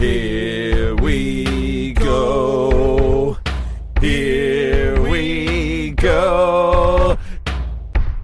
[0.00, 3.36] Here we go.
[4.00, 7.18] Here we go.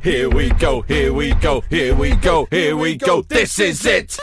[0.01, 0.81] Here we go.
[0.81, 1.61] Here we go.
[1.69, 2.47] Here we go.
[2.51, 3.21] Here we go.
[3.21, 4.19] This is it.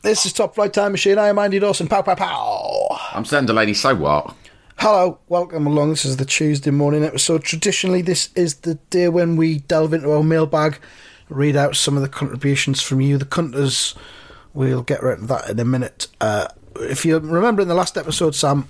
[0.00, 1.18] This is Top Flight Time Machine.
[1.18, 1.88] I am Andy Dawson.
[1.88, 2.98] Pow, pow, pow.
[3.12, 4.34] I'm Sam Delaney, so what?
[4.78, 5.90] Hello, welcome along.
[5.90, 7.44] This is the Tuesday morning episode.
[7.44, 10.78] Traditionally, this is the day when we delve into our mailbag,
[11.28, 13.94] read out some of the contributions from you, the cunters.
[14.54, 16.08] We'll get right to that in a minute.
[16.20, 16.48] Uh,
[16.80, 18.68] if you remember in the last episode, Sam,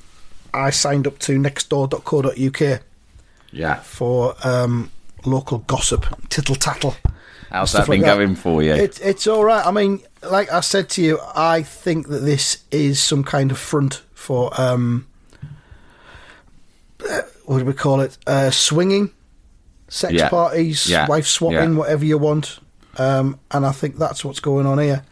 [0.54, 2.80] I signed up to nextdoor.co.uk
[3.50, 3.74] Yeah.
[3.80, 4.90] for um,
[5.24, 6.94] local gossip, tittle tattle.
[7.50, 8.16] How's that been like that.
[8.16, 8.72] going for you?
[8.72, 9.64] It, it's all right.
[9.66, 13.58] I mean, like I said to you, I think that this is some kind of
[13.58, 15.06] front for um,
[17.08, 18.16] uh, what do we call it?
[18.26, 19.10] Uh, swinging,
[19.88, 20.28] sex Yeah.
[20.28, 21.06] parties, Yeah.
[21.08, 21.78] wife swapping, Yeah.
[21.78, 22.58] whatever you want.
[22.96, 25.02] Um, and I think that's what's going on here.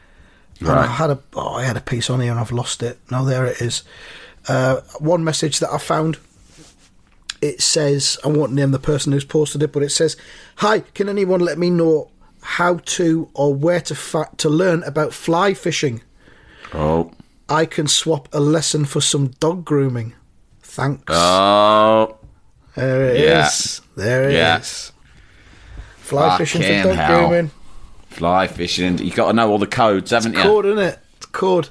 [0.61, 2.99] And I had a oh, I had a piece on here and I've lost it.
[3.11, 3.83] Now there it is.
[4.47, 6.19] Uh, one message that I found.
[7.41, 10.17] It says I won't name the person who's posted it, but it says,
[10.57, 12.11] "Hi, can anyone let me know
[12.43, 16.03] how to or where to fa- to learn about fly fishing?
[16.75, 17.13] oh.
[17.49, 20.13] I can swap a lesson for some dog grooming.
[20.63, 22.19] Thanks." Oh.
[22.75, 23.81] there it is.
[23.97, 24.05] yeah.
[24.05, 24.93] There it is.
[25.97, 27.29] Fly fishing for dog hell.
[27.29, 27.51] grooming.
[28.11, 30.41] Fly fishing—you've got to know all the codes, haven't you?
[30.41, 30.99] Code, isn't it?
[31.17, 31.69] It's code.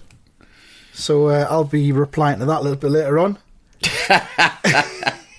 [0.94, 3.38] So uh, I'll be replying to that a little bit later on.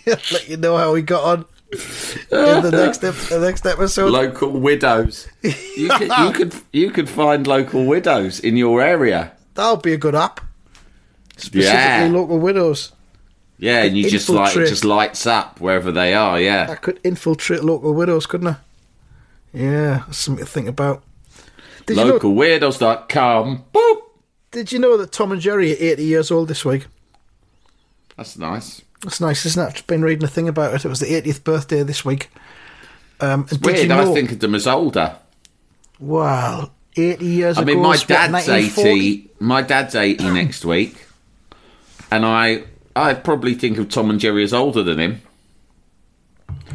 [0.06, 4.10] Let you know how we got on in the next ep- the next episode.
[4.10, 5.28] Local widows.
[5.42, 9.32] You could, you could you could find local widows in your area.
[9.54, 10.40] That'll be a good app.
[11.36, 12.08] Specifically, Yeah.
[12.10, 12.92] local widows.
[13.58, 16.40] Yeah, and you just like it just lights up wherever they are.
[16.40, 18.56] Yeah, I could infiltrate local widows, couldn't I?
[19.52, 21.02] Yeah, something to think about.
[21.86, 22.18] Did you know?
[22.18, 23.64] Localweirdos.com.
[23.74, 23.96] Boop.
[24.52, 26.86] Did you know that Tom and Jerry are 80 years old this week?
[28.16, 28.82] That's nice.
[29.02, 29.76] That's nice, isn't it?
[29.78, 30.84] I've been reading a thing about it.
[30.84, 32.30] It was the 80th birthday this week.
[33.20, 33.78] Um, did Weird.
[33.78, 34.10] you know?
[34.10, 35.16] I think of them as older.
[35.98, 37.66] Wow, 80 years I ago.
[37.72, 39.28] mean, my was what, dad's eighty.
[39.38, 41.06] My dad's eighty next week,
[42.10, 42.64] and I
[42.96, 45.22] I probably think of Tom and Jerry as older than him.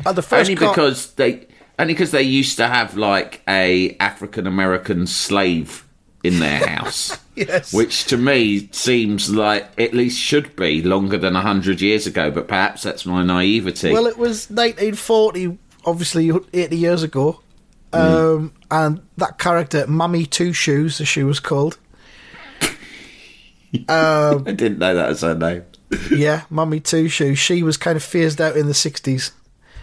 [0.06, 1.48] Uh, the first only car- because they
[1.80, 5.86] only because they used to have like a African American slave
[6.24, 7.74] in their house, Yes.
[7.74, 12.32] which to me seems like at least should be longer than hundred years ago.
[12.32, 13.92] But perhaps that's my naivety.
[13.92, 17.42] Well, it was 1940, obviously 80 years ago.
[17.94, 21.78] Um, and that character, Mammy Two Shoes, as she was called.
[23.90, 25.64] I didn't know that was her name.
[26.12, 27.38] Yeah, Mummy Two Shoes.
[27.40, 29.32] She was kind of phased out in the 60s.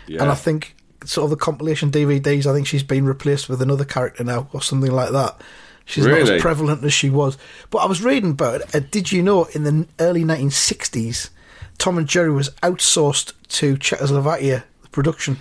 [0.07, 0.23] Yeah.
[0.23, 0.75] And I think
[1.07, 4.63] sort of the compilation DVDs, I think she's been replaced with another character now or
[4.63, 5.41] something like that.
[5.85, 7.37] She's not as prevalent as she was.
[7.71, 8.75] But I was reading about it.
[8.75, 11.31] Uh, did you know in the early 1960s,
[11.79, 15.39] Tom and Jerry was outsourced to Czechoslovakia, the production?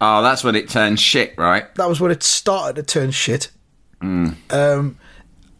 [0.00, 1.74] oh, that's when it turned shit, right?
[1.76, 3.50] That was when it started to turn shit.
[4.50, 4.98] Um,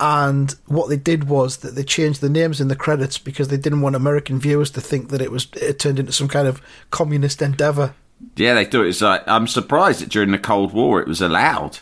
[0.01, 3.57] and what they did was that they changed the names in the credits because they
[3.57, 6.63] didn't want American viewers to think that it was it turned into some kind of
[6.91, 7.95] communist endeavor.
[8.37, 8.89] Yeah, they do it.
[8.89, 11.79] It's like I'm surprised that during the Cold War it was allowed.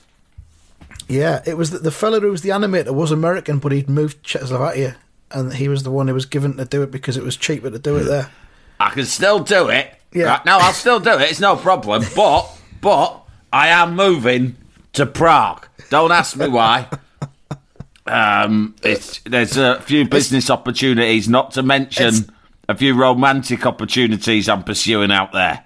[1.09, 4.25] Yeah, it was that the fellow who was the animator was American, but he'd moved
[4.25, 4.97] to Czechoslovakia,
[5.31, 7.71] and he was the one who was given to do it because it was cheaper
[7.71, 8.31] to do it there.
[8.81, 9.95] I can still do it.
[10.13, 10.25] Yeah.
[10.25, 11.31] Right, no, I'll still do it.
[11.31, 12.05] It's no problem.
[12.17, 12.49] But
[12.81, 14.57] but I am moving
[14.95, 15.69] to Prague.
[15.91, 16.89] Don't ask me why.
[18.07, 22.33] Um, it's there's a few business opportunities, not to mention
[22.69, 25.65] a few romantic opportunities I'm pursuing out there.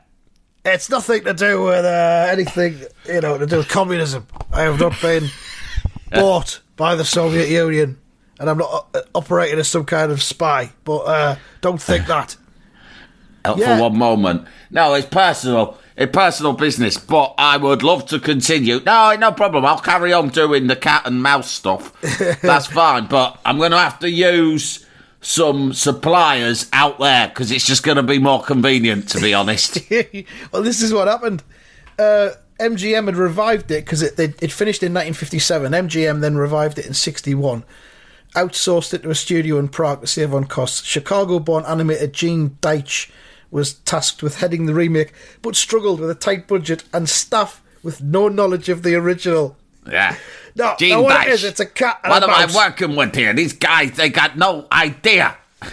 [0.64, 4.26] It's nothing to do with uh, anything, you know, to do with communism.
[4.52, 5.28] I have not been
[6.10, 7.98] bought by the Soviet Union,
[8.38, 10.70] and I'm not uh, operating as some kind of spy.
[10.84, 12.36] But uh, don't think that.
[13.44, 13.76] Help Yeah.
[13.78, 14.46] for one moment.
[14.70, 15.78] No, it's personal.
[15.96, 18.80] It's personal business, but I would love to continue.
[18.84, 19.64] No, no problem.
[19.66, 21.92] I'll carry on doing the cat and mouse stuff.
[22.42, 24.86] That's fine, but I'm going to have to use
[25.20, 29.78] some suppliers out there because it's just going to be more convenient, to be honest.
[30.52, 31.42] well, this is what happened.
[31.98, 35.72] Uh, MGM had revived it because it, it it finished in 1957.
[35.72, 37.64] MGM then revived it in 61.
[38.36, 40.84] Outsourced it to a studio in Prague to save on costs.
[40.84, 43.10] Chicago-born animator Gene Deitch
[43.50, 45.12] was tasked with heading the remake,
[45.42, 49.56] but struggled with a tight budget and staff with no knowledge of the original.
[49.88, 50.16] Yeah.
[50.56, 52.96] No, Gene no, what it is, it's a cat and What a am I working
[52.96, 53.32] with here?
[53.32, 55.36] These guys, they got no idea.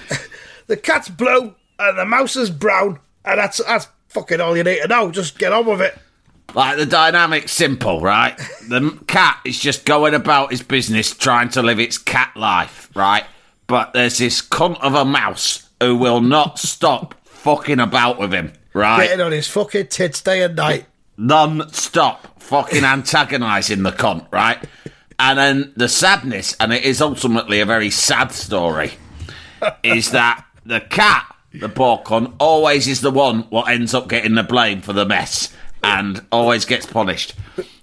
[0.68, 4.82] The cat's blue and the mouse is brown, and that's that's fucking all you need
[4.82, 5.12] to know.
[5.12, 5.98] Just get on with it.
[6.54, 8.38] Like the dynamic's simple, right?
[8.68, 13.24] The cat is just going about his business trying to live its cat life, right?
[13.68, 18.54] But there's this cunt of a mouse who will not stop fucking about with him,
[18.74, 19.08] right?
[19.08, 20.86] Getting on his fucking tits day and night.
[21.18, 24.60] Non-stop fucking antagonising the cunt, right?
[25.20, 28.92] And then the sadness, and it is ultimately a very sad story,
[29.84, 34.36] is that the cat, the poor cunt, always is the one what ends up getting
[34.36, 35.54] the blame for the mess
[35.84, 37.34] and always gets punished.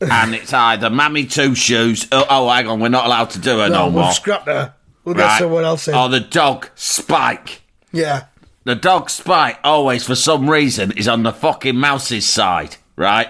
[0.01, 3.59] And it's either Mammy Two Shoes, oh, oh hang on, we're not allowed to do
[3.59, 4.05] her no, No, more.
[4.05, 4.75] we've scrapped her.
[5.05, 5.95] We'll get someone else in.
[5.95, 7.63] Or the dog Spike.
[7.93, 8.27] yeah.
[8.65, 13.29] The dog Spike always, for some reason, is on the fucking mouse's side, right?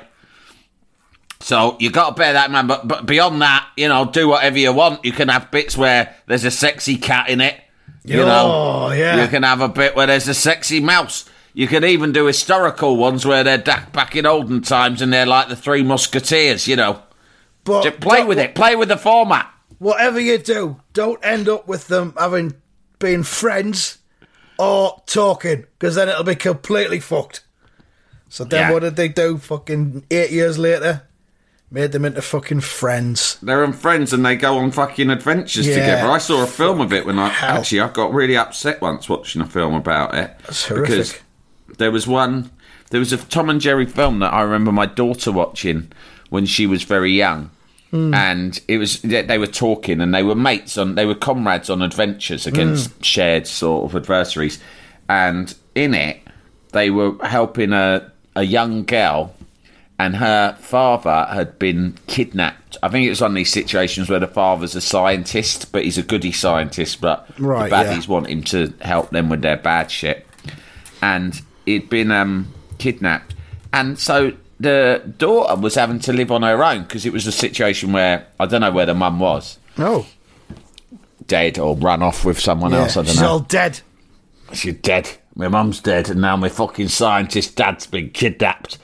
[1.40, 2.68] So you got to bear that in mind.
[2.68, 5.04] But, but beyond that, you know, do whatever you want.
[5.04, 7.60] You can have bits where there's a sexy cat in it.
[8.02, 8.24] You know?
[8.24, 9.22] Oh, know, yeah.
[9.22, 11.26] You can have a bit where there's a sexy mouse.
[11.52, 15.48] You can even do historical ones where they're back in olden times and they're like
[15.48, 16.66] the Three Musketeers.
[16.66, 17.02] You know,
[17.64, 18.54] But just play with it.
[18.54, 19.50] Play with the format.
[19.78, 22.54] Whatever you do, don't end up with them having
[22.98, 23.98] been friends
[24.58, 27.44] or talking, because then it'll be completely fucked.
[28.34, 28.72] So then Yeah.
[28.72, 29.38] what did they do?
[29.38, 31.02] Fucking eight years later,
[31.70, 33.38] made them into fucking friends.
[33.40, 35.74] They're in friends and they go on fucking adventures Yeah.
[35.76, 36.10] together.
[36.10, 37.58] I saw a film of it when I Hell.
[37.58, 40.88] actually I got really upset once watching a film about it That's horrific.
[40.88, 41.14] because
[41.78, 42.50] there was one
[42.90, 45.92] there was a Tom and Jerry film that I remember my daughter watching
[46.28, 47.50] when she was very young.
[47.92, 48.12] Hmm.
[48.14, 51.82] And it was they were talking and they were mates on they were comrades on
[51.82, 53.02] adventures against Hmm.
[53.02, 54.58] shared sort of adversaries.
[55.08, 56.18] And in it
[56.72, 59.34] they were helping a a young girl
[59.98, 62.76] and her father had been kidnapped.
[62.82, 65.98] I think it was one of these situations where the father's a scientist, but he's
[65.98, 67.84] a goody scientist, but Right, the yeah.
[67.84, 70.26] baddies want him to help them with their bad shit.
[71.00, 73.34] And he'd been um, kidnapped.
[73.72, 77.32] And so the daughter was having to live on her own because it was a
[77.32, 80.06] situation where I don't know where the mum was, Oh,
[81.26, 82.78] dead or run off with someone yeah.
[82.82, 82.96] else.
[82.96, 83.22] I don't She's know.
[83.26, 83.80] She's all dead.
[84.52, 85.10] She's dead.
[85.36, 88.78] My mum's dead, and now my fucking scientist dad's been kidnapped.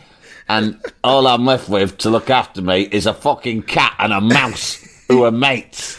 [0.48, 4.20] And all I'm left with to look after me is a fucking cat and a
[4.20, 5.96] mouse who are mates,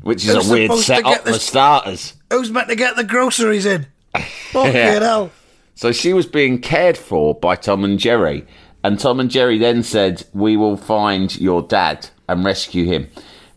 [0.00, 2.14] which is Who's a weird setup get for starters.
[2.30, 3.86] Who's meant to get the groceries in?
[4.52, 4.98] Fucking Yeah.
[5.00, 5.30] hell.
[5.74, 8.46] So she was being cared for by Tom and Jerry,
[8.82, 13.08] and Tom and Jerry then said, "We will find your dad and rescue him."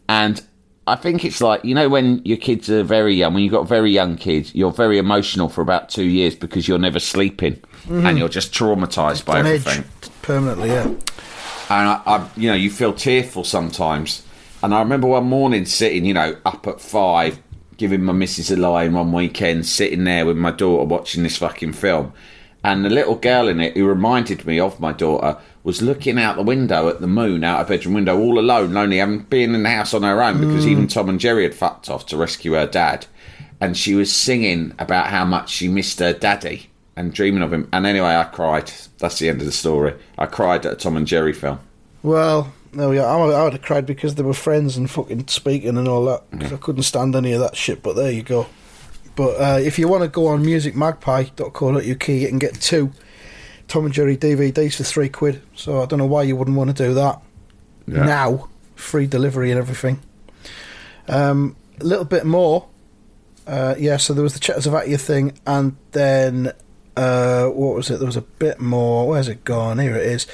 [0.10, 0.42] And
[0.88, 3.68] I think it's like you know when your kids are very young, when you've got
[3.68, 8.06] very young kids, you're very emotional for about two years because you're never sleeping mm-hmm.
[8.06, 9.84] and you're just traumatized by everything.
[10.22, 10.84] Permanently, yeah.
[10.86, 11.00] and
[11.70, 14.24] I, I, you know, you feel tearful sometimes.
[14.64, 17.40] And I remember one morning sitting, you know, up at five,
[17.78, 21.74] giving my missus a line one weekend, sitting there with my daughter watching this fucking
[21.74, 22.14] film.
[22.64, 26.36] And the little girl in it, who reminded me of my daughter, was looking out
[26.38, 29.64] the window at the moon, out her bedroom window, all alone, lonely, having been in
[29.64, 32.54] the house on her own because even Tom and Jerry had fucked off to rescue
[32.54, 33.08] her dad.
[33.60, 37.68] And she was singing about how much she missed her daddy and dreaming of him.
[37.74, 38.72] And anyway, I cried.
[39.00, 39.96] That's the end of the story.
[40.20, 41.60] I cried at a Tom and Jerry film.
[42.04, 45.78] Well, no, yeah, I, I would have cried because they were friends and fucking speaking
[45.78, 46.24] and all that.
[46.40, 47.82] 'cause I couldn't stand any of that shit.
[47.82, 48.46] But there you go.
[49.16, 52.92] But uh, if you want to go on musicmagpie.co.uk, you can get two
[53.68, 55.42] Tom and Jerry DVDs for three quid.
[55.56, 57.22] So I don't know why you wouldn't want to do that
[57.88, 58.06] Yeah.
[58.06, 58.50] now.
[58.76, 60.00] Free delivery and everything.
[61.08, 62.68] Um, a little bit more.
[63.48, 66.52] Uh, yeah, so there was the Czechoslovakia thing, and then
[66.98, 67.98] uh, what was it?
[68.00, 69.08] There was a bit more.
[69.08, 69.78] Where's it gone?
[69.80, 70.26] Here it is.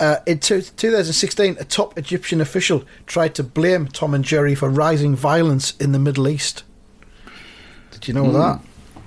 [0.00, 4.68] Uh, in two, 2016, a top Egyptian official tried to blame Tom and Jerry for
[4.68, 6.62] rising violence in the Middle East.
[7.90, 8.60] Did you know that?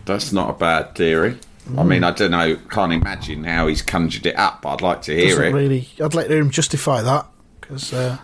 [0.05, 1.37] That's not a bad theory.
[1.77, 5.01] I mean, I don't know, can't imagine how he's conjured it up, but I'd like
[5.03, 5.51] to hear Doesn't it.
[5.53, 5.89] really.
[6.03, 7.27] I'd like to hear him justify that
[7.61, 8.17] because uh,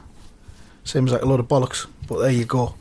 [0.83, 1.85] seems like a lot of bollocks.
[2.07, 2.75] But there you go.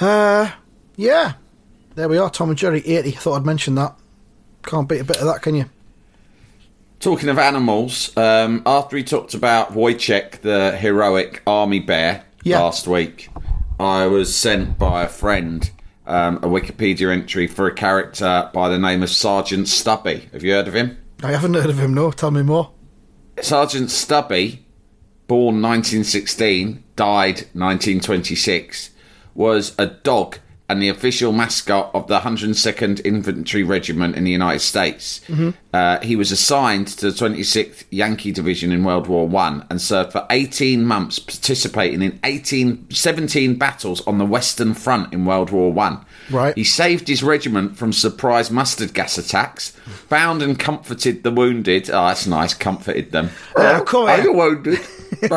[0.00, 0.50] Uh,
[0.96, 1.34] yeah,
[1.94, 2.30] there we are.
[2.30, 3.10] Tom and Jerry, eighty.
[3.10, 3.94] I Thought I'd mention that.
[4.62, 5.66] Can't beat a bit of that, can you?
[7.00, 12.60] Talking of animals, um, after he talked about Wojciech, the heroic army bear, Yeah.
[12.60, 13.28] last week,
[13.78, 15.70] I was sent by a friend
[16.06, 20.28] um, a Wikipedia entry for a character by the name of Sergeant Stubby.
[20.32, 20.98] Have you heard of him?
[21.22, 21.94] I haven't heard of him.
[21.94, 22.72] No, tell me more.
[23.40, 24.64] Sergeant Stubby,
[25.26, 28.90] born 1916, died 1926,
[29.34, 34.60] was a dog and the official mascot of the 102nd Infantry Regiment in the United
[34.60, 35.20] States.
[35.72, 40.12] Uh, he was assigned to the 26th Yankee Division in World War One and served
[40.12, 45.72] for 18 months, participating in 18, 17 battles on the Western Front in World War
[45.72, 46.04] One.
[46.30, 46.56] Right.
[46.56, 49.70] He saved his regiment from surprise mustard gas attacks,
[50.08, 51.90] found and comforted the wounded.
[51.90, 53.30] Oh, that's nice, comforted them.
[53.54, 54.80] Oh, come Are you wounded?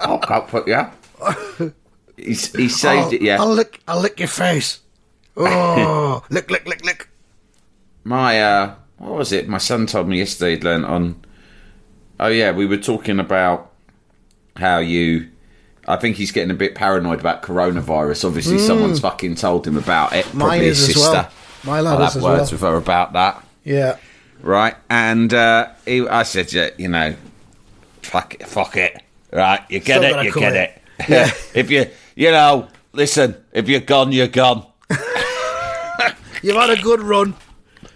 [0.00, 1.72] I'll comfort you.
[2.22, 3.40] He, he saved it, yeah.
[3.40, 4.80] I'll lick, I'll lick your face.
[5.36, 7.08] Oh, lick, lick, lick, lick.
[8.04, 9.48] My, uh, what was it?
[9.48, 11.24] My son told me yesterday he'd learnt on.
[12.18, 13.70] Oh, yeah, we were talking about
[14.56, 15.28] how you.
[15.86, 18.26] I think he's getting a bit paranoid about coronavirus.
[18.26, 20.26] Obviously, someone's fucking told him about it.
[20.26, 20.38] Hmm.
[20.38, 21.00] Mine Probably his sister.
[21.00, 21.30] well.
[21.64, 22.52] My lad I'll have as words well.
[22.52, 23.44] with her about that.
[23.64, 23.96] Yeah.
[24.42, 24.74] right?
[24.90, 27.14] And uh, he, I said, yeah, you know,
[28.02, 29.00] fuck it, fuck it,
[29.32, 29.60] right?
[29.70, 30.58] You get Still it, you get in.
[30.62, 30.76] it.
[31.08, 31.30] Yeah.
[31.54, 31.86] if you,
[32.20, 34.66] you know, listen, if you're gone, you're gone.
[36.42, 37.34] You've had a good run.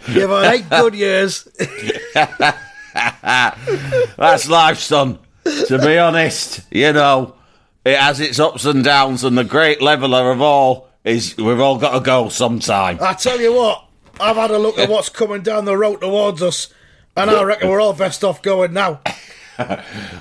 [0.09, 1.47] You've had eight good years.
[4.17, 5.19] That's life, son.
[5.67, 7.35] To be honest, you know,
[7.85, 11.77] it has its ups and downs, and the great leveler of all is we've all
[11.77, 12.97] got to go sometime.
[13.03, 13.85] I tell you what,
[14.19, 16.73] I've had a look at what's coming down the road towards us,
[17.15, 19.03] and I reckon we're all best off going now.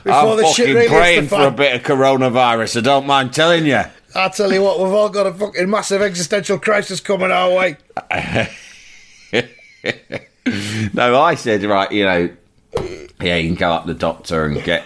[0.03, 2.77] Before I'm the fucking praying the for a bit of coronavirus.
[2.77, 3.81] I don't mind telling you.
[4.15, 7.77] I tell you what, we've all got a fucking massive existential crisis coming our way.
[10.93, 12.29] No, I said right, you know,
[13.21, 14.83] yeah, you can go up to the doctor and get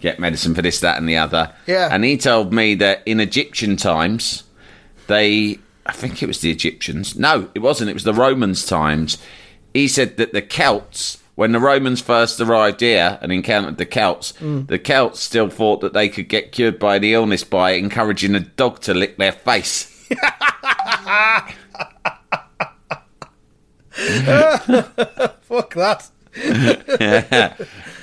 [0.00, 1.52] get medicine for this, that, and the other.
[1.66, 1.88] Yeah.
[1.90, 4.42] And he told me that in Egyptian times,
[5.06, 7.16] they, I think it was the Egyptians.
[7.16, 7.90] No, it wasn't.
[7.90, 9.18] It was the Romans times.
[9.74, 14.32] He said that the Celts, when the Romans first arrived here and encountered the Celts,
[14.40, 18.40] the Celts still thought that they could get cured by the illness by encouraging a
[18.40, 19.86] dog to lick their face.
[25.40, 26.10] Fuck that.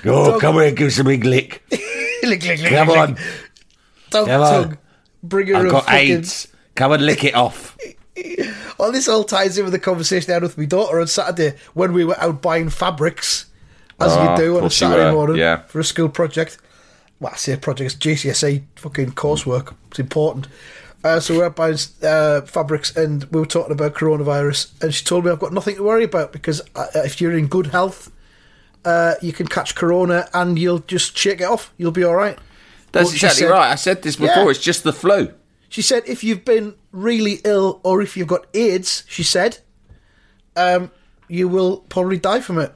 [0.03, 1.63] Go, oh, come here, give us a big lick.
[1.71, 3.23] lick, lick, lick, Come lick, on, lick.
[4.09, 4.77] Dog Come on.
[5.23, 6.11] Bring her I've got fucking...
[6.11, 6.49] AIDS.
[6.75, 7.77] Come and lick it off.
[8.77, 11.57] Well, this all ties in with the conversation I had with my daughter on Saturday
[11.73, 13.47] when we were out buying fabrics,
[13.99, 15.63] as Ah, you do on a Saturday morning yeah.
[15.63, 16.57] for a school project.
[17.19, 19.75] Well, I say project, it's GCSE fucking coursework.
[19.89, 20.47] It's important.
[21.03, 24.71] Uh, so we were buying uh, fabrics and we were talking about coronavirus.
[24.81, 27.47] And she told me I've got nothing to worry about because uh, if you're in
[27.47, 28.09] good health,
[28.85, 31.73] uh, you can catch corona and you'll just shake it off.
[31.77, 32.37] You'll be all right.
[32.93, 33.71] That's But exactly said- right.
[33.71, 34.43] I said this before.
[34.45, 34.49] Yeah.
[34.51, 35.33] It's just the flu.
[35.69, 39.59] She said if you've been really ill or if you've got AIDS, she said,
[40.55, 40.91] um,
[41.27, 42.75] you will probably die from it.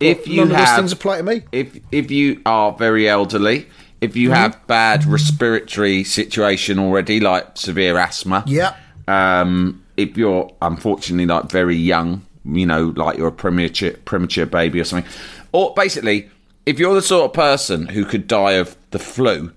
[0.00, 1.42] If you none of those have- things apply to me.
[1.52, 3.68] If if you are very elderly,
[4.00, 4.36] if you Mm-hmm.
[4.36, 8.74] have bad respiratory situation already, like severe asthma, Yeah.
[9.06, 14.80] Um, if you're unfortunately like very young, you know, like you're a premature premature baby
[14.80, 15.08] or something,
[15.52, 16.28] or basically,
[16.66, 19.52] if you're the sort of person who could die of the flu,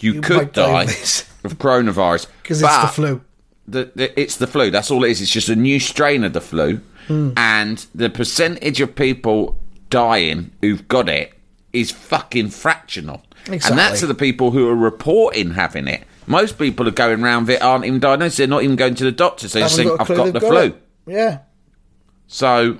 [0.00, 0.86] you, You could die
[1.52, 3.20] of coronavirus 'Cause it's the flu.
[3.66, 4.70] the, the, it's the flu.
[4.70, 5.20] That's all it is.
[5.20, 7.30] It's just a new strain of the flu, Hmm.
[7.36, 9.58] and the percentage of people
[9.90, 11.32] dying who've got it
[11.72, 13.22] is fucking fractional.
[13.46, 13.98] And that's Exactly.
[14.00, 16.02] to the people who are reporting having it.
[16.26, 18.36] Most people are going around with it aren't even diagnosed.
[18.36, 19.48] They're not even going to the doctor.
[19.48, 20.58] So they just think, I've got the flu.
[20.58, 20.82] it.
[21.06, 21.38] Yeah.
[22.26, 22.78] So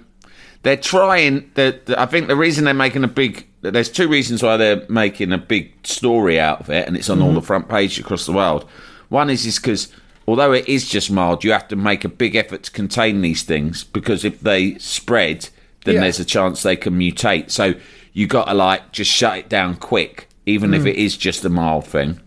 [0.62, 1.50] they're trying.
[1.54, 3.46] The, the, I think the reason they're making a big.
[3.60, 7.20] There's two reasons why they're making a big story out of it, and it's on
[7.20, 7.46] all the mhm.
[7.46, 8.68] front page across the world.
[9.08, 9.88] One is is because
[10.26, 13.42] although it is just mild, you have to make a big effort to contain these
[13.42, 15.48] things because if they spread,
[15.84, 16.00] then Yeah.
[16.02, 17.50] there's a chance they can mutate.
[17.50, 17.74] So
[18.12, 20.88] you got to like just shut it down quick, even if mm.
[20.88, 22.20] it is just a mild thing.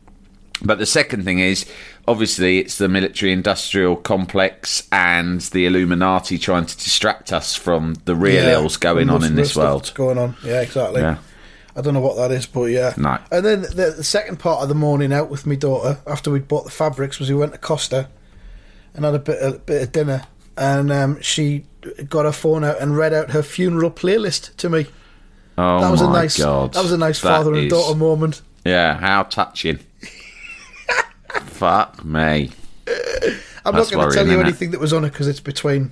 [0.64, 1.66] But the second thing is,
[2.08, 8.16] obviously, it's the military industrial complex and the Illuminati trying to distract us from the
[8.16, 8.52] real Yeah.
[8.60, 9.92] ills going on in this world.
[9.96, 10.36] going on.
[10.44, 11.02] Yeah, exactly.
[11.02, 11.18] Yeah.
[11.76, 12.94] I don't know what that is, but yeah.
[12.98, 13.18] No.
[13.32, 16.48] And then the, the second part of the morning out with my daughter after we'd
[16.48, 18.10] bought the fabrics was we went to Costa
[18.94, 20.24] and had a bit a bit of dinner,
[20.58, 21.64] and um, she
[22.10, 24.86] got her phone out and read out her funeral playlist to me.
[25.58, 26.74] Oh That was my a nice god!
[26.74, 28.42] that was a nice That father and daughter moment.
[28.66, 29.80] Yeah, how touching.
[31.62, 32.50] Fuck me.
[33.64, 34.46] I'm That's not going to tell you innit?
[34.46, 35.92] anything that was on it because it's between,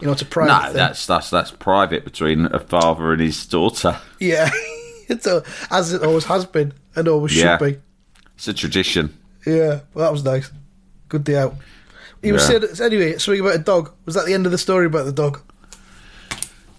[0.00, 0.72] you know, it's a private No, thing.
[0.76, 3.98] that's that's that's private between a father and his daughter.
[4.18, 4.48] yeah.
[5.08, 7.58] it's a, as it always has been and always Yeah.
[7.58, 7.80] should be.
[8.36, 9.14] It's a tradition.
[9.44, 10.50] Yeah, well, that was nice.
[11.10, 11.54] Good day out.
[12.22, 12.60] He was Yeah.
[12.72, 13.92] saying, anyway, something about a dog.
[14.06, 15.42] Was that the end of the story about the dog?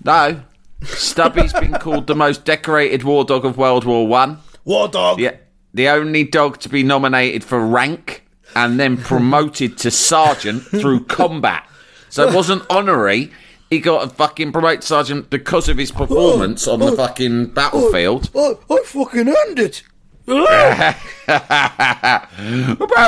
[0.04, 0.42] No,
[0.82, 4.40] Stubby's been called the most decorated war dog of World War One.
[4.64, 5.20] War dog.
[5.20, 5.38] The,
[5.76, 11.68] the only dog to be nominated for rank and then promoted to sergeant through combat.
[12.10, 13.32] So it wasn't honorary.
[13.70, 18.30] He got a fucking promoted sergeant because of his performance on the fucking battlefield.
[18.34, 19.84] Oh, I fucking earned it.
[20.28, 20.96] About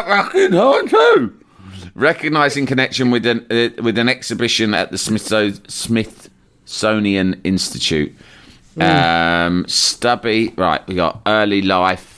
[0.08, 1.40] fucking hard too.
[1.96, 8.14] Recognising connection with an uh, with an exhibition at the Smithso- Smithsonian Institute.
[8.80, 10.86] Um, Stubby, right?
[10.88, 12.17] We got early life.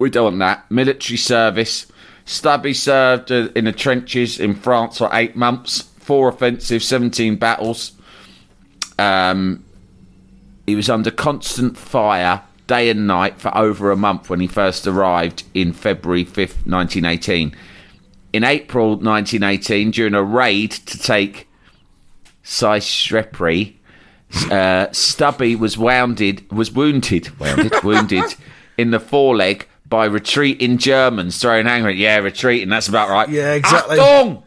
[0.00, 0.70] We don't want that.
[0.70, 1.86] Military service.
[2.24, 7.92] Stubby served uh, in the trenches in France for eight months, four offensive, seventeen battles.
[8.98, 9.62] Um,
[10.66, 14.86] he was under constant fire day and night for over a month when he first
[14.86, 17.54] arrived in February 5th, 1918.
[18.32, 21.48] In April 1918, during a raid to take
[22.44, 23.74] Seicheprey,
[24.50, 28.36] uh, Stubby was wounded, was wounded, wounded, wounded
[28.78, 31.96] in the foreleg by retreating Germans throwing angry.
[31.96, 32.68] Yeah, retreating.
[32.70, 33.28] That's about right.
[33.28, 33.98] Yeah, exactly.
[33.98, 34.42] Achtung!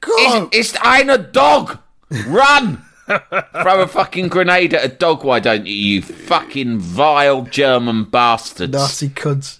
[0.00, 0.48] God.
[0.52, 1.78] It's, it's eine dog.
[2.26, 2.82] Run!
[3.06, 8.72] Throw a fucking grenade at a dog, why don't you, you fucking vile German bastards?
[8.72, 9.58] Nasty cunts.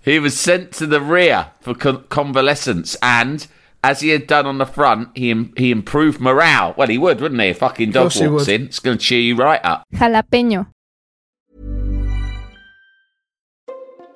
[0.00, 3.46] He was sent to the rear for con- convalescence, and
[3.82, 6.72] as he had done on the front, he Im- he improved morale.
[6.76, 7.48] Well, he would, wouldn't he?
[7.48, 9.82] A fucking dog walks in, it's going to cheer you right up.
[9.94, 10.68] Jalapeño.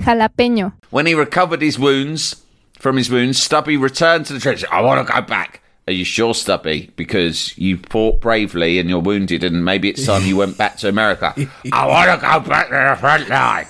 [0.00, 0.72] Jalapeño.
[0.90, 2.44] When he recovered his wounds
[2.78, 4.64] from his wounds, Stubby returned to the trench.
[4.70, 5.62] I want to go back.
[5.86, 6.92] Are you sure, Stubby?
[6.96, 10.88] Because you fought bravely and you're wounded, and maybe it's time you went back to
[10.88, 11.34] America.
[11.72, 13.66] I want to go back to the front line.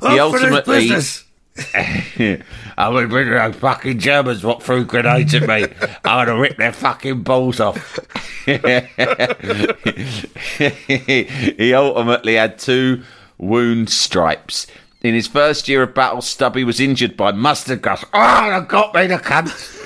[0.00, 0.90] He ultimately.
[2.76, 5.66] I would bring those fucking Germans what threw grenades at me.
[6.04, 7.98] I would have ripped their fucking balls off.
[8.46, 8.54] he
[11.74, 13.02] ultimately had two
[13.38, 14.66] wound stripes.
[15.04, 18.02] In his first year of battle, Stubby was injured by mustard gas.
[18.14, 19.82] Oh, they got me, the cunt.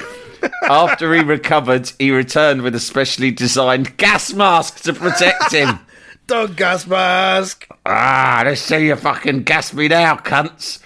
[0.71, 5.81] After he recovered, he returned with a specially designed gas mask to protect him.
[6.29, 7.67] Dog gas mask.
[7.85, 10.79] Ah, let's see you fucking gas me now, cunts.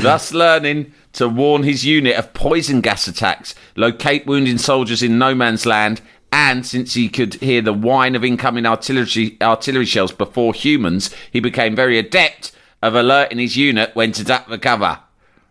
[0.00, 5.34] Thus learning to warn his unit of poison gas attacks, locate wounded soldiers in no
[5.34, 6.00] man's land,
[6.32, 11.40] and since he could hear the whine of incoming artillery, artillery shells before humans, he
[11.40, 14.98] became very adept of alerting his unit when to duck the cover.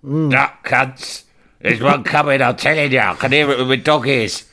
[0.03, 0.31] Mm.
[0.31, 1.23] Duck, cunts.
[1.59, 2.99] There's one coming, I'm telling you.
[2.99, 4.45] I can hear it with my dog ears.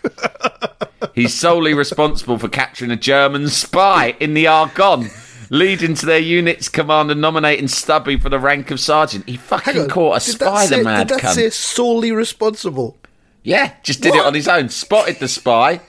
[1.14, 5.10] He's solely responsible for capturing a German spy in the Argonne,
[5.50, 9.28] leading to their unit's commander nominating Stubby for the rank of sergeant.
[9.28, 11.34] He fucking caught a spy, the mad Did that cunt.
[11.34, 12.96] say solely responsible?
[13.42, 14.70] Yeah, just did it on his own.
[14.70, 15.80] Spotted the spy,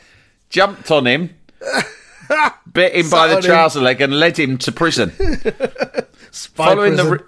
[0.50, 1.30] jumped on him,
[2.74, 3.44] bit him by the on him.
[3.44, 5.14] trouser leg, and led him to prison.
[6.34, 7.20] Spy Following the, re-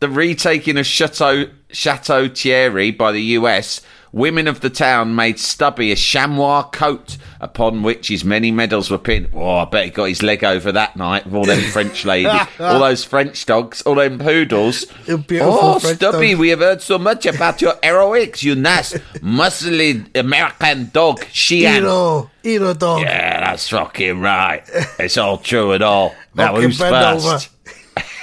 [0.00, 5.92] the retaking of Chateau, Chateau Thierry by the US, women of the town made Stubby
[5.92, 9.28] a chamois coat upon which his many medals were pinned.
[9.34, 12.32] Oh, I bet he got his leg over that night with all them French ladies,
[12.58, 14.86] all those French dogs, all them poodles.
[15.08, 20.88] Oh, French Stubby, we have heard so much about your heroics, you nice, muscly American
[20.94, 21.82] dog, Sheehan.
[21.82, 23.02] Hero, hero dog.
[23.02, 24.62] Yeah, that's fucking right.
[24.98, 26.14] It's all true and all.
[26.34, 27.50] Now who's first?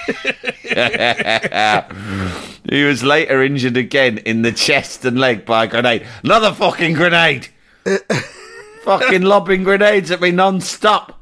[2.69, 6.07] he was later injured again in the chest and leg by a grenade.
[6.23, 7.49] Another fucking grenade.
[8.83, 11.19] fucking lobbing grenades at me non-stop.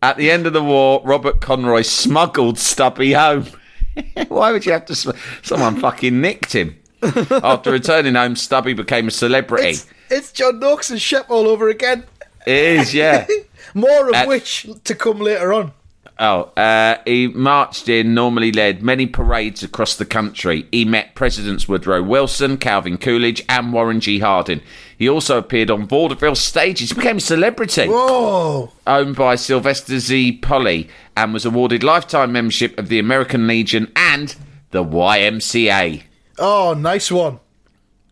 [0.00, 3.46] At the end of the war, Robert Conroy smuggled Stubby home.
[4.28, 4.94] Why would you have to?
[4.94, 5.10] Sm-
[5.42, 6.78] Someone fucking nicked him.
[7.02, 9.70] After returning home, Stubby became a celebrity.
[9.70, 12.04] It's, it's John Noakes and Shep all over again.
[12.46, 13.26] it is, yeah.
[13.74, 15.72] More of Uh, which to come later on.
[16.20, 20.66] Oh, uh, he marched in, normally led many parades across the country.
[20.72, 24.18] He met Presidents Woodrow Wilson, Calvin Coolidge, and Warren G.
[24.18, 24.60] Harding.
[24.96, 26.88] He also appeared on vaudeville stages.
[26.88, 28.72] He became a celebrity, Whoa.
[28.84, 30.38] owned by Sylvester Z.
[30.38, 34.34] Polly, and was awarded lifetime membership of the American Legion and
[34.72, 36.02] the YMCA.
[36.36, 37.38] Oh, nice one.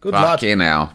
[0.01, 0.39] Good lad.
[0.41, 0.93] Fucking hell.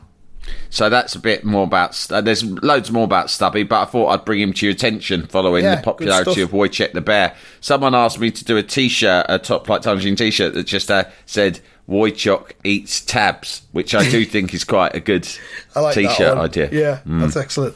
[0.69, 2.11] So that's a bit more about.
[2.11, 5.27] Uh, there's loads more about Stubby, but I thought I'd bring him to your attention
[5.27, 7.35] following Yeah, the popularity of Wojciech the Bear.
[7.59, 11.05] Someone asked me to do a T-shirt, a Top Flight Machine T-shirt that just uh,
[11.25, 15.27] said "Wojciech eats tabs," which I do think is quite a good
[15.75, 16.69] like T-shirt idea.
[16.71, 17.75] Yeah, that's excellent.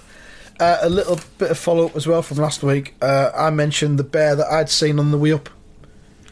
[0.59, 2.95] Uh, a little bit of follow up as well from last week.
[3.01, 5.49] Uh, I mentioned the bear that I'd seen on the way up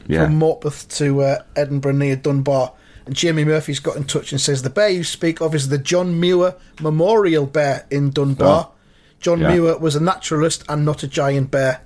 [0.08, 0.24] yeah.
[0.24, 2.72] from Morpeth to uh, Edinburgh near Dunbar.
[3.06, 5.78] And Jamie Murphy's got in touch and says the bear you speak of is the
[5.78, 8.70] John Muir Memorial Bear in Dunbar.
[8.70, 8.74] Oh.
[9.20, 9.54] John Yeah.
[9.54, 11.82] Muir was a naturalist and not a giant bear,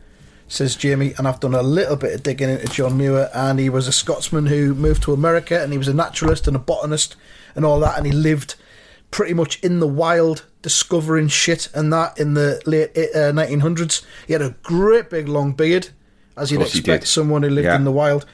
[0.47, 1.13] says Jamie.
[1.17, 3.91] And I've done a little bit of digging into John Muir, and he was a
[3.91, 7.15] Scotsman who moved to America, and he was a naturalist and a botanist
[7.55, 8.55] and all that, and he lived
[9.09, 14.03] pretty much in the wild, discovering shit and that in the late uh, 1900s.
[14.27, 15.89] He had a great big long beard,
[16.35, 17.75] as you'd expect someone who lived Yeah.
[17.75, 18.25] in the wild.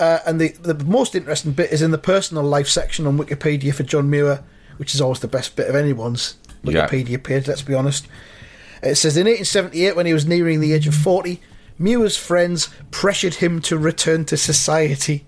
[0.00, 3.72] Uh, and the, the most interesting bit is in the personal life section on Wikipedia
[3.74, 4.42] for John Muir,
[4.76, 6.86] which is always the best bit of anyone's Yeah.
[6.88, 8.06] Wikipedia page, let's be honest.
[8.82, 11.40] It says in 1878, when he was nearing the age of 40,
[11.78, 15.24] Muir's friends pressured him to return to society.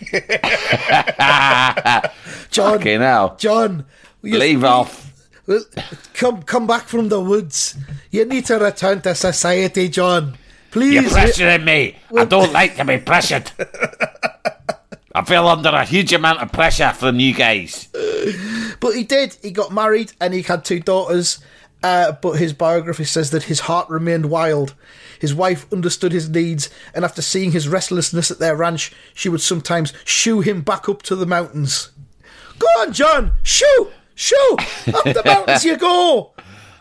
[2.50, 3.36] John, okay, now.
[3.36, 3.84] John,
[4.22, 5.10] Leave off.
[6.14, 7.76] Come, come back from the woods.
[8.10, 10.36] You need to return to society, John.
[10.72, 10.94] Please.
[10.94, 11.96] You're pressuring me.
[12.16, 13.52] I don't like to be pressured.
[15.14, 17.88] I feel under a huge amount of pressure from you guys.
[18.80, 19.36] But he did.
[19.42, 21.38] He got married and he had two daughters.
[21.82, 24.74] Uh, but his biography says that his heart remained wild.
[25.20, 29.40] His wife understood his needs, and after seeing his restlessness at their ranch, she would
[29.40, 31.90] sometimes shoo him back up to the mountains.
[32.58, 33.32] Go on, John!
[33.42, 33.88] Shoo!
[34.14, 34.56] Shoo!
[34.94, 36.32] Up the mountains you go!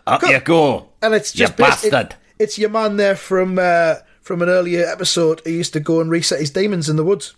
[0.06, 0.90] Up Go- you go.
[1.02, 2.16] And it's You just bas- it- bastard.
[2.42, 6.10] It's your man there from uh, from an earlier episode He used to go and
[6.12, 7.36] reset his demons in the woods.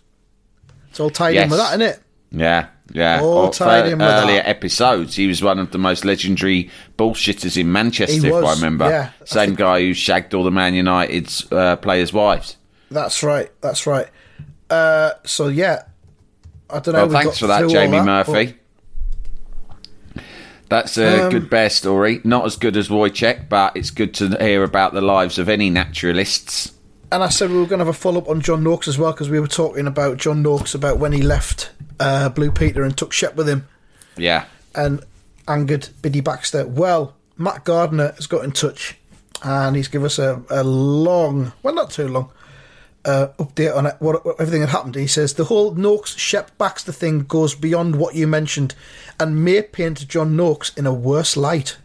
[0.90, 2.00] It's all tied in with that, isn't it?
[2.30, 3.20] Yeah, yeah.
[3.22, 4.48] All Or tied in with earlier that.
[4.48, 8.88] episodes, he was one of the most legendary bullshitters in Manchester, He if I remember.
[8.88, 9.10] yeah.
[9.20, 12.56] I Same think- guy who shagged all the Man United's uh, players' wives.
[12.90, 13.50] That's right.
[13.60, 14.08] That's right.
[14.70, 15.82] Uh, so yeah,
[16.70, 17.00] I don't know.
[17.00, 18.56] Well, we thanks for that, Jamie that, Murphy.
[20.68, 22.20] That's a Um, good bear story.
[22.24, 25.70] Not as good as Wojciech, but it's good to hear about the lives of any
[25.70, 26.72] naturalists.
[27.12, 28.98] and I said we were going to have a follow up on John Noakes as
[28.98, 32.82] well because we were talking about John Noakes about when he left uh, Blue Peter
[32.82, 33.68] and took Shep with him
[34.16, 34.46] Yeah.
[34.74, 35.04] and
[35.46, 36.66] angered Biddy Baxter.
[36.66, 38.96] Well, Matt Gardner has got in touch
[39.44, 42.30] and he's given us a, a long, well, not too long,
[43.04, 44.94] uh, update on it, what, what everything that happened.
[44.94, 48.74] He says the whole Noakes Shep Baxter thing goes beyond what you mentioned
[49.20, 51.76] and may paint John Noakes in a worse light.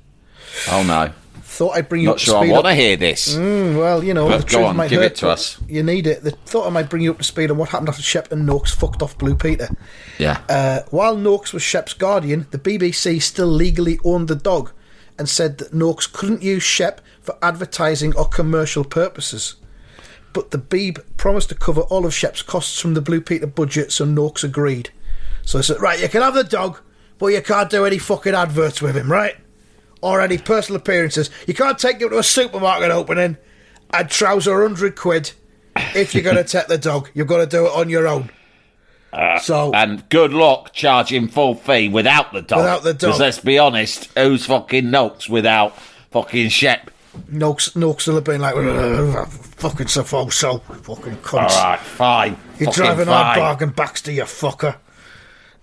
[0.69, 1.12] Oh no.
[1.41, 3.36] Thought I'd bring you Not up to sure I want to hear this.
[3.36, 5.60] Mm, well, you know, But the truth on, might give hurt, it to us.
[5.67, 6.23] You need it.
[6.23, 8.45] The thought I might bring you up to speed on what happened after Shep and
[8.45, 9.67] Noakes fucked off Blue Peter.
[10.19, 10.41] Yeah.
[10.47, 14.71] Uh, while Noakes was Shep's guardian, the BBC still legally owned the dog
[15.17, 19.55] and said that Noakes couldn't use Shep for advertising or commercial purposes.
[20.33, 23.91] But the Beeb promised to cover all of Shep's costs from the Blue Peter budget,
[23.91, 24.91] so Noakes agreed.
[25.43, 26.79] So I said, Right, you can have the dog,
[27.17, 29.35] but you can't do any fucking adverts with him, right?
[30.01, 31.29] Or any personal appearances.
[31.47, 33.37] You can't take him to a supermarket opening
[33.93, 35.31] and trouser 100 quid
[35.95, 37.09] if you're going to take the dog.
[37.13, 38.29] You've got to do it on your own.
[39.11, 39.73] Uh, so.
[39.73, 42.59] And good luck charging full fee without the dog.
[42.59, 42.99] Without the dog.
[42.99, 45.77] Because let's be honest, who's fucking Noakes without
[46.11, 46.91] fucking Shep?
[47.27, 48.55] Noakes, Noakes will have been like,
[49.27, 51.49] fucking so so fucking cunt.
[51.49, 52.38] Alright, fine.
[52.58, 53.13] You're driving fine.
[53.13, 54.77] hard bargain Baxter, you fucker.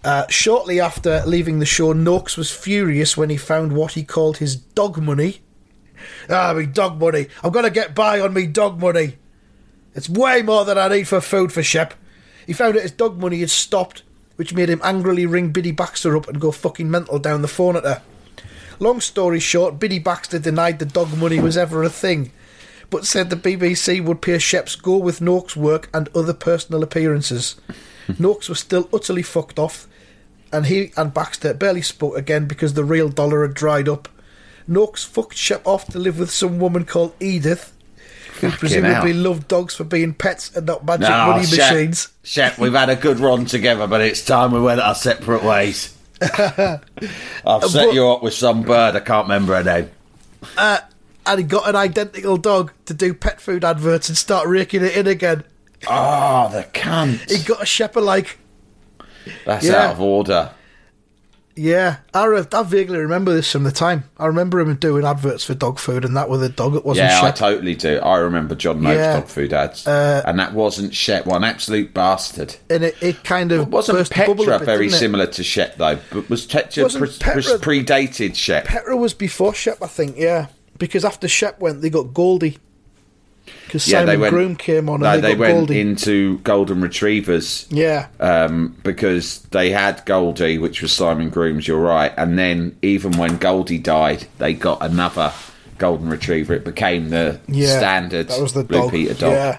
[0.04, 4.36] Uh, shortly after leaving the show, Noakes was furious when he found what he called
[4.36, 5.40] his dog money.
[6.30, 7.26] Ah, me dog money.
[7.42, 9.16] I'm going to get by on me dog money.
[9.94, 11.94] It's way more than I need for food for Shep.
[12.46, 14.02] He found that his dog money had stopped,
[14.36, 17.76] which made him angrily ring Biddy Baxter up and go fucking mental down the phone
[17.76, 18.02] at her.
[18.78, 22.30] Long story short, Biddy Baxter denied the dog money was ever a thing,
[22.90, 27.56] but said the BBC would pay Shep's go with Noakes' work and other personal appearances.
[28.18, 29.86] Noakes was still utterly fucked off,
[30.52, 34.08] and he and Baxter barely spoke again because the real dollar had dried up.
[34.68, 37.72] Noakes fucked Shep off to live with some woman called Edith,
[38.40, 39.22] who presumably hell.
[39.22, 42.08] loved dogs for being pets and not magic No, money Shep, machines.
[42.22, 45.95] Shep, we've had a good run together, but it's time we went our separate ways.
[46.20, 49.90] I've set But- you up with some bird, I can't remember her name.
[50.56, 50.78] Uh,
[51.26, 54.96] and he got an identical dog to do pet food adverts and start raking it
[54.96, 55.44] in again.
[55.88, 57.30] Oh, the cunt.
[57.30, 58.38] He got a shepherd like
[59.44, 59.86] That's Yeah.
[59.86, 60.50] out of order.
[61.58, 64.04] Yeah, I, re- I vaguely remember this from the time.
[64.18, 66.74] I remember him doing adverts for dog food, and that with a dog.
[66.74, 67.98] It wasn't Yeah, I totally do.
[68.00, 69.14] I remember John Noakes Yeah.
[69.14, 71.24] dog food ads, Uh, and that wasn't Shep.
[71.24, 72.56] One absolute bastard.
[72.68, 75.78] and it, it kind of Wasn't burst bubble a Petra bit, very similar to Shep
[75.78, 75.98] though?
[76.12, 78.66] But was Petra pre- Petra- pre- predated Shep?
[78.66, 80.16] Petra was before Shep, I think.
[80.18, 82.58] Yeah, because after Shep went, they got Goldie.
[83.66, 84.32] Because yeah, Simon went.
[84.32, 85.80] Groom came on, no, and they, they went Goldie.
[85.80, 87.66] into Golden Retrievers.
[87.70, 91.66] yeah, um, because they had Goldie, which was Simon Grooms.
[91.68, 95.32] You're right, and then even when Goldie died, they got another
[95.78, 96.54] golden retriever.
[96.54, 98.90] It became the yeah, standard That was the Blue dog.
[98.92, 99.32] Peter dog.
[99.32, 99.58] Yeah,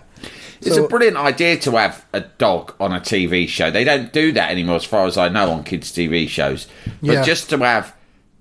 [0.61, 3.69] It's So- a brilliant idea to have a dog on a TV show.
[3.69, 6.65] They don't do that anymore, as far as I know, on kids' TV shows.
[7.03, 7.23] But Yeah.
[7.23, 7.93] just to have,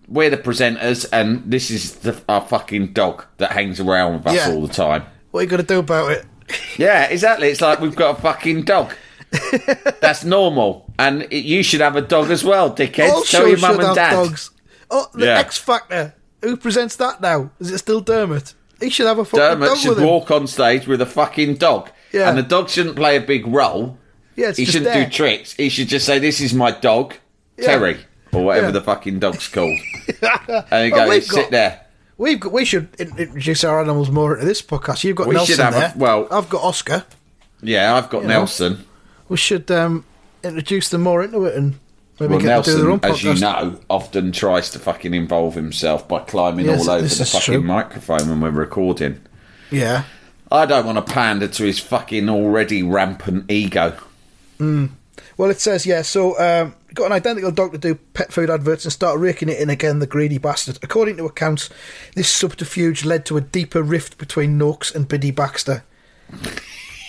[0.08, 4.34] we're the presenters, and this is the, our fucking dog that hangs around with us
[4.36, 4.54] Yeah.
[4.54, 5.02] all the time.
[5.36, 6.24] What are you gonna do about it?
[6.78, 7.48] Yeah, exactly.
[7.48, 8.94] It's like we've got a fucking dog.
[10.00, 13.10] That's normal, and it, you should have a dog as well, dickhead.
[13.10, 14.12] All Tell your mum should and have dad.
[14.12, 14.50] dogs.
[14.90, 15.38] Oh, the Yeah.
[15.38, 16.14] X Factor.
[16.40, 17.50] Who presents that now?
[17.60, 18.54] Is it still Dermot?
[18.80, 20.04] He should have a fucking Dermot dog should with him.
[20.06, 22.30] walk on stage with a fucking dog, Yeah.
[22.30, 23.98] and the dog shouldn't play a big role.
[24.36, 25.04] Yeah, it's he shouldn't there.
[25.04, 25.52] do tricks.
[25.52, 27.14] He should just say, "This is my dog,
[27.58, 27.66] Yeah.
[27.66, 27.98] Terry,
[28.32, 28.72] or whatever Yeah.
[28.72, 29.78] the fucking dog's called,"
[30.70, 31.80] and you Well, go, "Sit got- there."
[32.18, 35.04] We've got, we should introduce our animals more into this podcast.
[35.04, 35.92] You've got We Nelson have a- there.
[35.96, 37.04] well- I've got Oscar.
[37.62, 38.34] Yeah, I've got You know.
[38.38, 38.84] Nelson.
[39.28, 40.04] We should um,
[40.42, 41.78] introduce them more into it and
[42.20, 43.10] maybe Well, get them to do their own podcast.
[43.12, 47.24] as you know, often tries to fucking involve himself by climbing Yes, all over the
[47.24, 47.62] fucking true.
[47.62, 49.20] microphone when we're recording.
[49.70, 50.04] Yeah.
[50.50, 53.94] I don't want to pander to his fucking already rampant ego.
[54.58, 58.84] Well, it says, yeah, so um, got an identical dog to do pet food adverts
[58.84, 60.78] and start raking it in again, the greedy bastard.
[60.82, 61.70] According to accounts,
[62.14, 65.84] this subterfuge led to a deeper rift between Noakes and Biddy Baxter.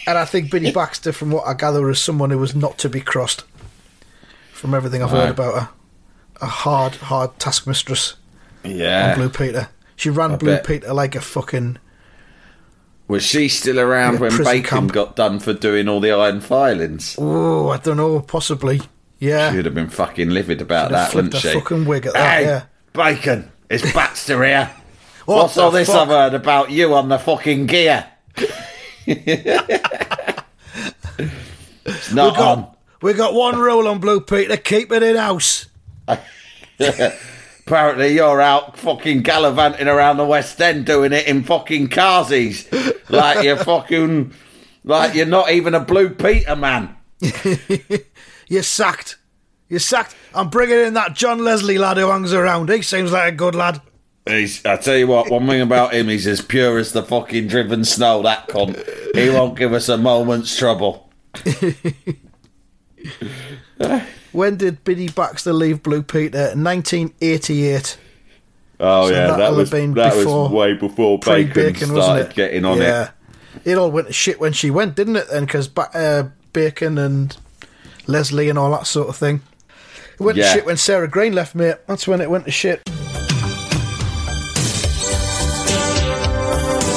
[0.06, 2.90] And I think Biddy Baxter, from what I gather, is someone who was not to
[2.90, 3.44] be crossed.
[4.54, 5.70] From everything I've heard about her.
[6.42, 8.14] A hard, hard taskmistress
[8.64, 9.12] Yeah.
[9.12, 9.70] on Blue Peter.
[9.96, 10.66] She ran I Blue bet.
[10.68, 11.78] Peter like a fucking.
[13.08, 14.92] Was she still around when Bacon camp.
[14.94, 17.16] got done for doing all the iron filings?
[17.18, 18.82] Oh, I don't know, possibly.
[19.20, 19.52] Yeah.
[19.52, 21.54] She'd have been fucking livid about that, wouldn't she?
[21.54, 22.64] fucking wig at that, hey, yeah.
[22.94, 24.72] Bacon, it's Baxter here.
[25.26, 26.04] What What's all this fuck?
[26.04, 28.08] I've heard about you on the fucking gear?
[29.06, 29.34] it's
[32.14, 32.68] not We got, on.
[33.02, 35.66] we got one rule on Blue Peter keep it in house.
[36.80, 42.66] Apparently, you're out fucking gallivanting around the West End doing it in fucking carsies.
[43.10, 44.34] like you're fucking.
[44.86, 46.96] Like you're not even a Blue Peter man.
[48.48, 49.18] You're sacked.
[49.70, 50.16] You're sacked.
[50.34, 52.70] I'm bringing in that John Leslie lad who hangs around.
[52.70, 53.82] He seems like a good lad.
[54.28, 57.48] He's, I tell you what, one thing about him, he's as pure as the fucking
[57.48, 58.78] driven snow, that cunt.
[59.16, 61.10] He won't give us a moment's trouble.
[64.34, 66.50] When did Biddy Baxter leave Blue Peter?
[66.56, 67.98] 1988.
[68.80, 72.34] Oh, So yeah, that have was, been that before- was way before Bacon, wasn't started
[72.36, 73.10] getting on yeah.
[73.64, 73.72] it.
[73.72, 75.30] It all went to shit when she went, didn't it?
[75.32, 77.36] Then because ba- uh, Bacon and
[78.08, 79.42] Leslie and all that sort of thing.
[80.20, 80.46] It went Yeah.
[80.48, 81.76] to shit when Sarah Greene left, mate.
[81.88, 82.82] That's when it went to shit.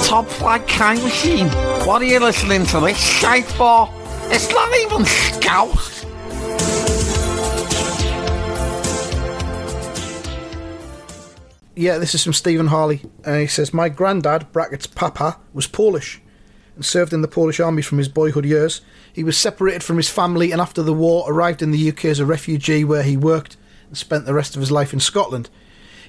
[0.07, 1.49] Top Flight Time Machine.
[1.87, 3.89] What are you listening to this shite for?
[4.31, 6.05] It's not even Scouse.
[11.77, 13.01] Yeah, this is from Stephen Harley.
[13.25, 16.21] Uh, he says, My granddad, brackets Papa, was Polish
[16.75, 18.83] and served in the Polish army from his boyhood years.
[19.13, 22.21] He was separated from his family and after the war arrived in the UK as
[22.21, 23.57] a refugee where he worked
[23.89, 25.51] and spent the rest of his life in Scotland.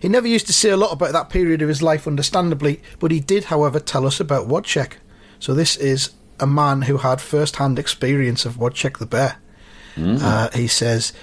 [0.01, 3.11] He never used to say a lot about that period of his life, understandably, but
[3.11, 4.93] he did, however, tell us about Wodcheck.
[5.39, 9.37] So this is a man who had first-hand experience of Wodcheck the bear.
[10.21, 11.13] Uh, he says,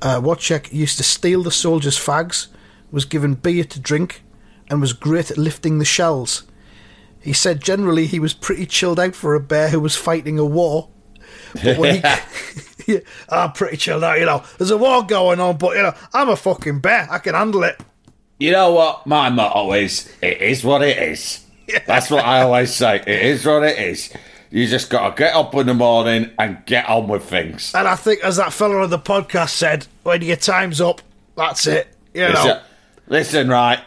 [0.00, 2.48] uh, Wodcheck used to steal the soldiers' fags,
[2.90, 4.22] was given beer to drink,
[4.70, 6.44] and was great at lifting the shells.
[7.20, 10.44] He said generally he was pretty chilled out for a bear who was fighting a
[10.44, 10.88] war.
[11.54, 12.02] But when
[13.28, 14.42] I'm pretty chilled out, you know.
[14.58, 17.06] There's a war going on, but you know, I'm a fucking bear.
[17.10, 17.80] I can handle it.
[18.38, 20.12] You know what my motto is?
[20.20, 21.44] It is what it is.
[21.86, 22.96] That's what I always say.
[22.96, 24.12] It is what it is.
[24.50, 27.72] You just got to get up in the morning and get on with things.
[27.74, 31.00] And I think, as that fellow on the podcast said, when your time's up,
[31.36, 31.88] that's it.
[32.12, 32.28] You know.
[32.32, 32.60] Listen,
[33.06, 33.80] listen, right?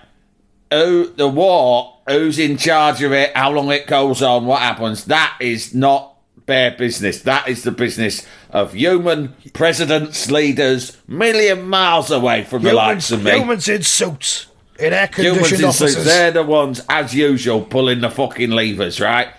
[0.71, 1.97] Who the war?
[2.08, 3.36] Who's in charge of it?
[3.36, 4.45] How long it goes on?
[4.45, 5.06] What happens?
[5.06, 6.14] That is not
[6.45, 7.21] bear business.
[7.21, 13.23] That is the business of human presidents, leaders, million miles away from the likes of
[13.23, 13.31] me.
[13.31, 14.47] humans in suits,
[14.79, 16.05] in air conditioned suits, offices.
[16.05, 19.29] they're the ones, as usual, pulling the fucking levers, right?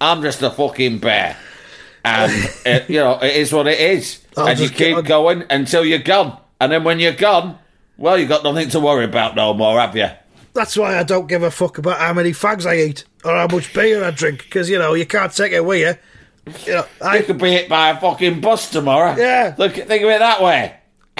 [0.00, 1.36] I'm just a fucking bear.
[2.04, 2.32] And,
[2.66, 4.20] it, you know, it is what it is.
[4.36, 6.38] I'll and you keep on- going until you're gone.
[6.60, 7.58] And then when you're gone,
[7.96, 10.08] Well, you got nothing to worry about no more, have you?
[10.54, 13.48] That's why I don't give a fuck about how many fags I eat or how
[13.48, 15.94] much beer I drink, because, you know, you can't take it with you.
[16.66, 19.14] You know, You could be hit by a fucking bus tomorrow.
[19.16, 19.54] Yeah.
[19.56, 20.74] Look, think of it that way.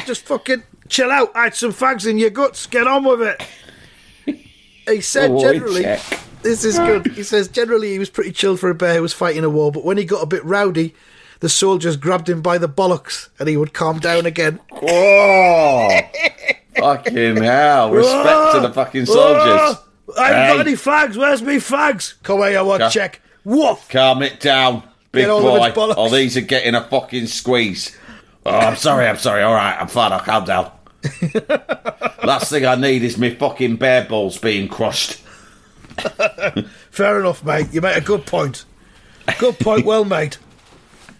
[0.07, 3.43] just fucking chill out, add some fags in your guts, get on with it.
[4.87, 6.03] He said Oh, generally, check.
[6.43, 7.07] this is good.
[7.13, 9.73] He says generally he was pretty chill for a bear who was fighting a war,
[9.73, 10.95] but when he got a bit rowdy,
[11.41, 14.61] the soldiers grabbed him by the bollocks and he would calm down again.
[14.73, 15.89] Whoa!
[16.77, 17.93] fucking hell!
[17.93, 19.79] Respect to the fucking soldiers.
[20.19, 21.17] I haven't got any fags.
[21.17, 22.23] Where's me fags?
[22.23, 23.23] Come here, you want Ca- check.
[23.45, 23.89] Woof.
[23.89, 24.83] Calm it down,
[25.15, 25.65] big Get hold of boy.
[25.67, 26.11] his bollocks.
[26.13, 27.97] These are getting a fucking squeeze.
[28.47, 29.43] Oh, I'm sorry, I'm sorry.
[29.43, 30.13] All right, I'm fine.
[30.13, 30.71] I'll calm down.
[32.25, 35.21] Last thing I need is me fucking bear balls being crushed.
[36.91, 37.69] Fair enough, mate.
[37.73, 38.65] You made a good point.
[39.39, 40.37] Good point, well made.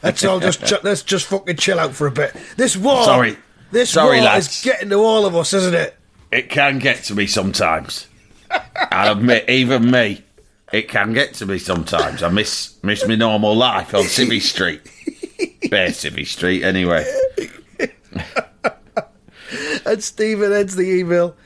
[0.03, 2.35] Let's all just ch- let's just fucking chill out for a bit.
[2.57, 3.37] This war, Sorry.
[3.71, 4.49] this Sorry, war lads.
[4.49, 5.97] is getting to all of us, isn't it?
[6.31, 8.07] It can get to me sometimes.
[8.51, 10.23] I admit, even me,
[10.75, 12.23] it can get to me sometimes.
[12.23, 14.83] I miss miss my normal life on Civvy Street.
[15.71, 17.07] Bare Civvy Street, anyway.
[19.87, 21.37] And Stephen ends the email.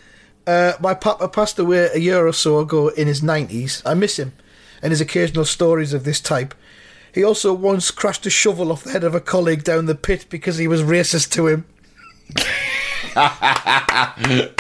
[0.47, 3.83] Uh, my papa passed away a year or so ago in his 90s.
[3.85, 4.33] I miss him
[4.81, 6.55] and his occasional stories of this type.
[7.13, 10.27] He also once crashed a shovel off the head of a colleague down the pit
[10.31, 11.67] because he was racist to him.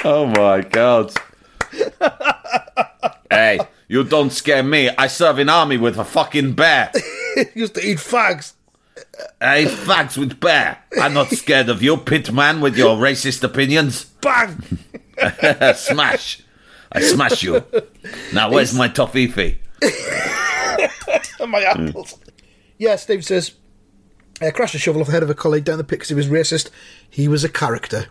[0.05, 1.13] Oh my god.
[3.31, 4.91] hey, you don't scare me.
[4.91, 6.93] I serve in army with a fucking bear.
[7.55, 8.53] used to eat fags.
[9.41, 10.79] I eat fags with bear.
[11.01, 14.05] I'm not scared of you, pit man, with your racist opinions.
[14.05, 14.63] Bang!
[15.75, 16.43] smash.
[16.93, 17.65] I smash you.
[18.33, 19.27] Now, where's my toffee?
[21.47, 22.19] my apples.
[22.77, 23.53] Yeah, Steve says,
[24.43, 26.15] uh, crashed a shovel off the head of a colleague down the pit because he
[26.15, 26.71] was racist.
[27.09, 28.07] He was a character.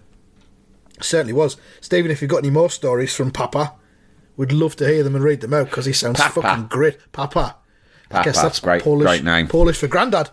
[1.02, 1.58] Certainly was.
[1.82, 3.74] Stephen, if you've got any more stories from Papa,
[4.38, 6.42] we'd love to hear them and read them out because he sounds Papa.
[6.42, 7.12] fucking great.
[7.12, 7.58] Papa.
[8.12, 9.48] I guess Papa, that's great- Polish, great name.
[9.48, 10.30] Polish for grandad.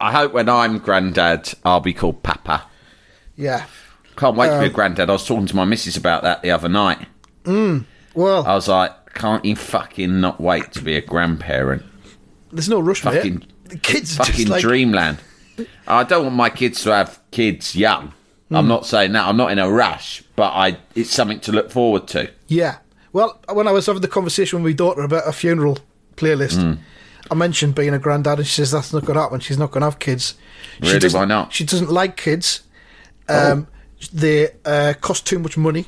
[0.00, 2.64] I hope when I'm granddad, I'll be called Papa.
[3.34, 3.64] Yeah.
[4.16, 5.10] Can't wait to Um, be a granddad.
[5.10, 6.98] I was talking to my missus about that the other night.
[8.14, 11.82] Well, I was like, can't you fucking not wait to be a grandparent?
[12.52, 13.52] there's no rush, fucking- mate.
[13.68, 15.18] The kids are Fucking just like, dreamland.
[15.88, 18.12] I don't want my kids to have kids young.
[18.48, 18.56] Hmm.
[18.56, 19.26] I'm not saying that.
[19.26, 22.30] I'm not in a rush, but I it's something to look forward to.
[22.46, 22.76] Yeah.
[23.16, 25.78] Well, when I was having the conversation with my daughter about a funeral
[26.16, 26.74] playlist, Hmm.
[27.30, 29.40] I mentioned being a granddad, and she says that's not going to happen.
[29.40, 30.34] She's not going to have kids.
[30.82, 30.98] She Really?
[31.00, 31.46] doesn't- Why not?
[31.46, 31.50] Oh.
[31.50, 32.60] She doesn't like kids.
[33.28, 33.66] Um,
[34.12, 35.86] They uh, cost too much money.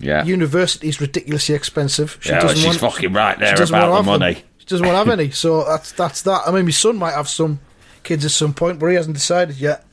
[0.00, 0.24] Yeah.
[0.24, 2.16] University's ridiculously expensive.
[2.20, 4.06] She yeah, doesn't she's want, fucking right there about the have them.
[4.20, 4.44] money.
[4.58, 5.30] She doesn't want to have any.
[5.30, 6.40] So that's that's that.
[6.46, 7.60] I mean, my son might have some
[8.02, 9.84] kids at some point, but he hasn't decided yet.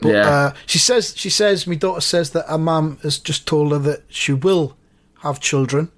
[0.00, 0.28] But Yeah.
[0.30, 3.78] uh, she says she says my daughter says that her mum has just told her
[3.90, 4.76] that she will
[5.24, 5.90] have children,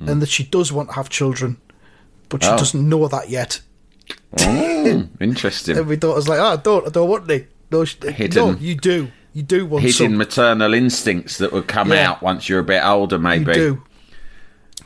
[0.00, 1.56] and that she does want to have children,
[2.28, 2.50] but she.
[2.50, 2.56] Oh.
[2.56, 3.60] doesn't know that yet.
[4.38, 5.78] Oh, interesting.
[5.78, 8.52] And my daughter's like, "Oh, I don't, I don't want any." No, she, Hidden- no,
[8.58, 10.16] you do, you do want Hidden some.
[10.16, 12.10] maternal instincts that would come Yeah.
[12.10, 13.52] out once you're a bit older, You maybe.
[13.52, 13.82] do.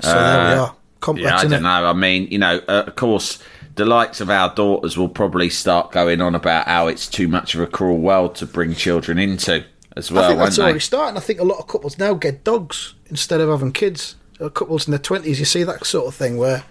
[0.00, 0.74] So there we are.
[1.00, 1.68] Complex, Uh, Yeah, I don't know.
[1.90, 3.38] I mean, you know, uh, of course,
[3.74, 7.54] the likes of our daughters will probably start going on about how it's too much
[7.54, 9.64] of a cruel world to bring children into
[9.98, 10.62] as well, I think that's they?
[10.62, 11.16] already starting.
[11.16, 14.16] I think a lot of couples now get dogs instead of having kids.
[14.40, 16.62] Uh, Couples in their twenties, you see that sort of thing where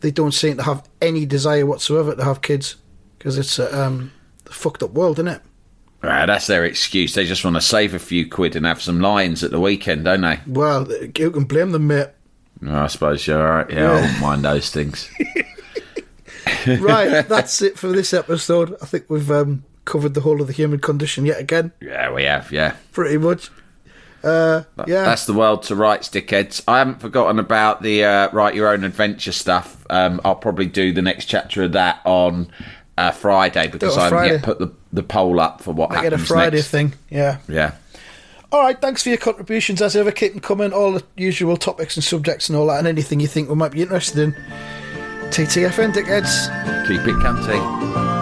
[0.00, 2.76] they don't seem to have any desire whatsoever to have kids
[3.18, 4.12] because it's a um,
[4.44, 5.42] fucked up world, isn't it?
[6.00, 7.14] Right, that's their excuse.
[7.14, 10.04] They just want to save a few quid and have some lions at the weekend,
[10.04, 10.40] don't they?
[10.46, 12.08] Well, you can blame them, mate.
[12.64, 13.70] I suppose you're all right.
[13.70, 15.10] Yeah, I won't mind those things.
[16.66, 18.76] Right, that's it for this episode.
[18.80, 22.24] I think we've um, covered the whole of the human condition yet again, Yeah, we
[22.24, 22.52] have.
[22.52, 23.50] Yeah, pretty much.
[24.24, 26.62] Uh, yeah, that's the world to rights, dickheads.
[26.68, 29.84] I haven't forgotten about the uh, write your own adventure stuff.
[29.90, 32.52] Um, I'll probably do the next chapter of that on
[32.96, 36.12] uh, Friday because I haven't yet put the, the poll up for what make it
[36.12, 36.68] a Friday next.
[36.70, 36.92] thing.
[37.10, 37.38] Yeah.
[37.48, 37.74] Yeah.
[38.52, 40.12] All right, thanks for your contributions as ever.
[40.12, 40.72] Keep them coming.
[40.74, 43.72] All the usual topics and subjects and all that, and anything you think we might
[43.72, 44.32] be interested in.
[45.30, 46.86] TTFN, dickheads.
[46.86, 48.21] Keep it cunty.